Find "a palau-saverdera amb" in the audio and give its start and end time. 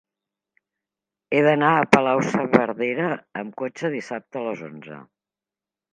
1.75-3.55